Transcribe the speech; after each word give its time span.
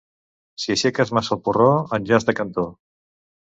Si 0.63 0.73
aixeques 0.75 1.11
massa 1.17 1.35
el 1.37 1.41
porró 1.49 1.69
aniràs 2.01 2.27
de 2.31 2.37
cantó. 2.43 2.67